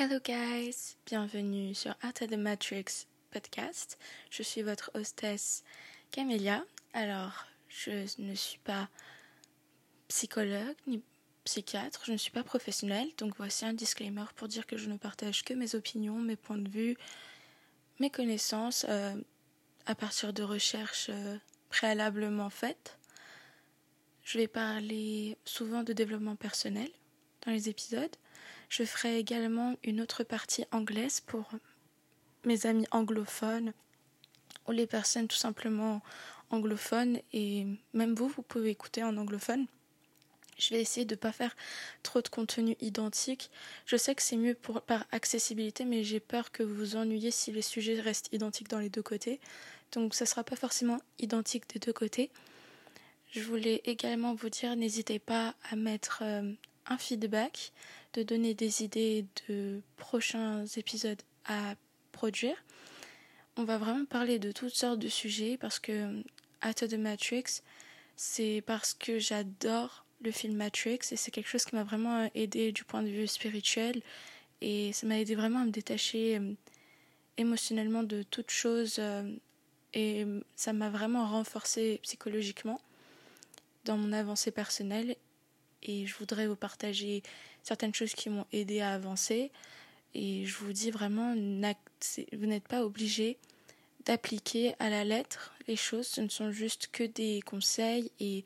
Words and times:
Hello 0.00 0.20
guys, 0.24 0.94
bienvenue 1.06 1.74
sur 1.74 1.90
Art 2.02 2.22
of 2.22 2.28
the 2.28 2.36
Matrix 2.36 3.08
podcast. 3.32 3.98
Je 4.30 4.44
suis 4.44 4.62
votre 4.62 4.92
hostess 4.94 5.64
Camélia. 6.12 6.64
Alors, 6.92 7.46
je 7.68 8.06
ne 8.22 8.36
suis 8.36 8.60
pas 8.60 8.88
psychologue 10.06 10.76
ni 10.86 11.02
psychiatre, 11.42 12.02
je 12.04 12.12
ne 12.12 12.16
suis 12.16 12.30
pas 12.30 12.44
professionnelle, 12.44 13.08
donc 13.18 13.34
voici 13.38 13.64
un 13.64 13.72
disclaimer 13.72 14.26
pour 14.36 14.46
dire 14.46 14.68
que 14.68 14.76
je 14.76 14.88
ne 14.88 14.96
partage 14.96 15.42
que 15.42 15.52
mes 15.52 15.74
opinions, 15.74 16.20
mes 16.20 16.36
points 16.36 16.58
de 16.58 16.70
vue, 16.70 16.96
mes 17.98 18.10
connaissances 18.10 18.86
euh, 18.88 19.16
à 19.86 19.96
partir 19.96 20.32
de 20.32 20.44
recherches 20.44 21.08
euh, 21.10 21.36
préalablement 21.70 22.50
faites. 22.50 22.96
Je 24.22 24.38
vais 24.38 24.46
parler 24.46 25.36
souvent 25.44 25.82
de 25.82 25.92
développement 25.92 26.36
personnel 26.36 26.88
dans 27.44 27.50
les 27.50 27.68
épisodes. 27.68 28.14
Je 28.68 28.84
ferai 28.84 29.18
également 29.18 29.76
une 29.82 30.00
autre 30.00 30.24
partie 30.24 30.64
anglaise 30.72 31.20
pour 31.20 31.50
mes 32.44 32.66
amis 32.66 32.86
anglophones 32.90 33.72
ou 34.66 34.72
les 34.72 34.86
personnes 34.86 35.28
tout 35.28 35.36
simplement 35.36 36.02
anglophones 36.50 37.18
et 37.32 37.66
même 37.92 38.14
vous, 38.14 38.28
vous 38.28 38.42
pouvez 38.42 38.70
écouter 38.70 39.02
en 39.02 39.16
anglophone. 39.16 39.66
Je 40.58 40.70
vais 40.70 40.80
essayer 40.80 41.06
de 41.06 41.14
ne 41.14 41.18
pas 41.18 41.30
faire 41.30 41.54
trop 42.02 42.20
de 42.20 42.28
contenu 42.28 42.76
identique. 42.80 43.50
Je 43.86 43.96
sais 43.96 44.14
que 44.14 44.22
c'est 44.22 44.36
mieux 44.36 44.54
par 44.54 45.06
accessibilité, 45.12 45.84
mais 45.84 46.02
j'ai 46.02 46.18
peur 46.18 46.50
que 46.50 46.64
vous 46.64 46.74
vous 46.74 46.96
ennuyiez 46.96 47.30
si 47.30 47.52
les 47.52 47.62
sujets 47.62 48.00
restent 48.00 48.28
identiques 48.32 48.68
dans 48.68 48.80
les 48.80 48.90
deux 48.90 49.02
côtés. 49.02 49.40
Donc 49.92 50.14
ça 50.14 50.24
ne 50.24 50.28
sera 50.28 50.42
pas 50.42 50.56
forcément 50.56 51.00
identique 51.20 51.68
des 51.72 51.78
deux 51.78 51.92
côtés. 51.92 52.30
Je 53.30 53.40
voulais 53.40 53.82
également 53.84 54.34
vous 54.34 54.48
dire, 54.48 54.74
n'hésitez 54.74 55.18
pas 55.18 55.54
à 55.70 55.76
mettre 55.76 56.20
euh, 56.22 56.52
un 56.86 56.98
feedback, 56.98 57.72
de 58.18 58.24
donner 58.24 58.54
des 58.54 58.82
idées 58.82 59.26
de 59.48 59.80
prochains 59.96 60.66
épisodes 60.76 61.22
à 61.44 61.76
produire. 62.10 62.56
On 63.56 63.62
va 63.62 63.78
vraiment 63.78 64.04
parler 64.06 64.40
de 64.40 64.50
toutes 64.50 64.74
sortes 64.74 64.98
de 64.98 65.08
sujets 65.08 65.56
parce 65.56 65.78
que 65.78 66.22
Out 66.66 66.88
the 66.88 66.94
Matrix, 66.94 67.62
c'est 68.16 68.62
parce 68.66 68.92
que 68.92 69.20
j'adore 69.20 70.04
le 70.20 70.32
film 70.32 70.56
Matrix 70.56 70.98
et 71.12 71.16
c'est 71.16 71.30
quelque 71.30 71.48
chose 71.48 71.64
qui 71.64 71.76
m'a 71.76 71.84
vraiment 71.84 72.28
aidé 72.34 72.72
du 72.72 72.82
point 72.82 73.04
de 73.04 73.08
vue 73.08 73.28
spirituel 73.28 74.02
et 74.60 74.92
ça 74.92 75.06
m'a 75.06 75.20
aidé 75.20 75.36
vraiment 75.36 75.60
à 75.60 75.64
me 75.64 75.70
détacher 75.70 76.38
euh, 76.38 76.54
émotionnellement 77.36 78.02
de 78.02 78.24
toute 78.24 78.50
chose 78.50 78.96
euh, 78.98 79.32
et 79.94 80.26
ça 80.56 80.72
m'a 80.72 80.90
vraiment 80.90 81.24
renforcé 81.24 82.00
psychologiquement 82.02 82.80
dans 83.84 83.96
mon 83.96 84.12
avancée 84.12 84.50
personnelle 84.50 85.14
et 85.82 86.06
je 86.06 86.14
voudrais 86.16 86.46
vous 86.46 86.56
partager 86.56 87.22
certaines 87.62 87.94
choses 87.94 88.14
qui 88.14 88.30
m'ont 88.30 88.46
aidé 88.52 88.80
à 88.80 88.92
avancer. 88.94 89.50
Et 90.14 90.44
je 90.46 90.56
vous 90.56 90.72
dis 90.72 90.90
vraiment, 90.90 91.34
vous 91.34 92.46
n'êtes 92.46 92.68
pas 92.68 92.84
obligé 92.84 93.36
d'appliquer 94.04 94.74
à 94.78 94.88
la 94.88 95.04
lettre 95.04 95.54
les 95.66 95.76
choses, 95.76 96.06
ce 96.06 96.20
ne 96.22 96.28
sont 96.28 96.50
juste 96.50 96.88
que 96.90 97.04
des 97.04 97.42
conseils 97.42 98.10
et 98.20 98.44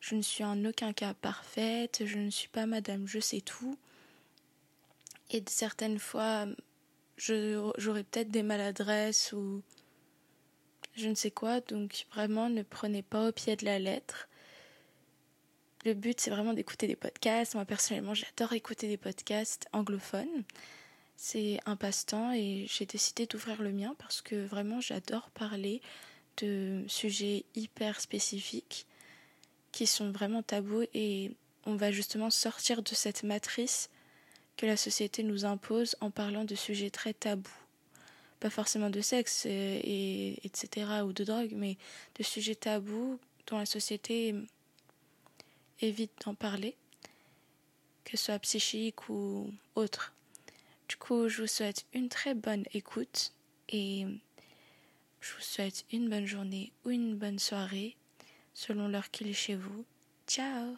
je 0.00 0.16
ne 0.16 0.22
suis 0.22 0.44
en 0.44 0.64
aucun 0.64 0.92
cas 0.92 1.14
parfaite, 1.14 2.02
je 2.04 2.18
ne 2.18 2.30
suis 2.30 2.48
pas 2.48 2.66
madame, 2.66 3.06
je 3.06 3.20
sais 3.20 3.40
tout. 3.40 3.78
Et 5.30 5.42
certaines 5.48 5.98
fois, 5.98 6.46
j'aurai 7.16 8.04
peut-être 8.04 8.30
des 8.30 8.42
maladresses 8.42 9.32
ou 9.32 9.62
je 10.96 11.08
ne 11.08 11.14
sais 11.14 11.30
quoi, 11.30 11.60
donc 11.60 12.06
vraiment 12.12 12.48
ne 12.48 12.62
prenez 12.62 13.02
pas 13.02 13.28
au 13.28 13.32
pied 13.32 13.56
de 13.56 13.64
la 13.64 13.78
lettre. 13.78 14.28
Le 15.86 15.94
but, 15.94 16.20
c'est 16.20 16.30
vraiment 16.30 16.52
d'écouter 16.52 16.88
des 16.88 16.96
podcasts. 16.96 17.54
Moi, 17.54 17.64
personnellement, 17.64 18.12
j'adore 18.12 18.52
écouter 18.54 18.88
des 18.88 18.96
podcasts 18.96 19.68
anglophones. 19.72 20.42
C'est 21.16 21.60
un 21.64 21.76
passe-temps 21.76 22.32
et 22.32 22.66
j'ai 22.68 22.86
décidé 22.86 23.26
d'ouvrir 23.26 23.62
le 23.62 23.70
mien 23.70 23.94
parce 24.00 24.20
que 24.20 24.34
vraiment, 24.34 24.80
j'adore 24.80 25.30
parler 25.30 25.80
de 26.38 26.82
sujets 26.88 27.44
hyper 27.54 28.00
spécifiques 28.00 28.84
qui 29.70 29.86
sont 29.86 30.10
vraiment 30.10 30.42
tabous 30.42 30.86
et 30.92 31.30
on 31.66 31.76
va 31.76 31.92
justement 31.92 32.30
sortir 32.30 32.82
de 32.82 32.92
cette 32.92 33.22
matrice 33.22 33.88
que 34.56 34.66
la 34.66 34.76
société 34.76 35.22
nous 35.22 35.44
impose 35.44 35.94
en 36.00 36.10
parlant 36.10 36.42
de 36.42 36.56
sujets 36.56 36.90
très 36.90 37.14
tabous. 37.14 37.62
Pas 38.40 38.50
forcément 38.50 38.90
de 38.90 39.00
sexe 39.02 39.46
et 39.46 40.40
etc. 40.42 41.04
ou 41.04 41.12
de 41.12 41.22
drogue, 41.22 41.52
mais 41.54 41.76
de 42.18 42.24
sujets 42.24 42.56
tabous 42.56 43.20
dont 43.46 43.58
la 43.58 43.66
société 43.66 44.34
évite 45.80 46.12
d'en 46.24 46.34
parler, 46.34 46.76
que 48.04 48.16
ce 48.16 48.24
soit 48.26 48.38
psychique 48.38 49.08
ou 49.08 49.50
autre. 49.74 50.12
Du 50.88 50.96
coup, 50.96 51.28
je 51.28 51.42
vous 51.42 51.48
souhaite 51.48 51.84
une 51.92 52.08
très 52.08 52.34
bonne 52.34 52.64
écoute 52.72 53.32
et 53.68 54.06
je 55.20 55.34
vous 55.34 55.42
souhaite 55.42 55.84
une 55.92 56.08
bonne 56.08 56.26
journée 56.26 56.72
ou 56.84 56.90
une 56.90 57.16
bonne 57.16 57.38
soirée 57.38 57.96
selon 58.54 58.88
l'heure 58.88 59.10
qu'il 59.10 59.28
est 59.28 59.32
chez 59.32 59.56
vous. 59.56 59.84
Ciao 60.26 60.76